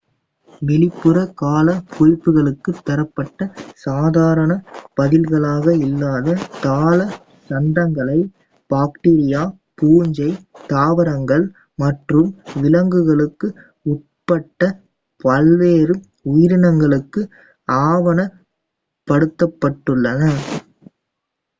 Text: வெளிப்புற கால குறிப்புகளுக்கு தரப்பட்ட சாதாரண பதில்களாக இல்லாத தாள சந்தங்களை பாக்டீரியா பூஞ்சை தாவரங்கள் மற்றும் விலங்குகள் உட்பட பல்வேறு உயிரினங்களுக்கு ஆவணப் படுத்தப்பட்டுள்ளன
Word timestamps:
வெளிப்புற 0.61 1.17
கால 1.41 1.65
குறிப்புகளுக்கு 1.91 2.71
தரப்பட்ட 2.87 3.45
சாதாரண 3.83 4.51
பதில்களாக 4.97 5.75
இல்லாத 5.83 6.35
தாள 6.63 6.97
சந்தங்களை 7.49 8.17
பாக்டீரியா 8.71 9.43
பூஞ்சை 9.79 10.29
தாவரங்கள் 10.69 11.45
மற்றும் 11.79 12.31
விலங்குகள் 12.57 13.23
உட்பட 13.85 14.71
பல்வேறு 15.21 15.97
உயிரினங்களுக்கு 16.25 17.23
ஆவணப் 17.85 18.37
படுத்தப்பட்டுள்ளன 19.07 20.21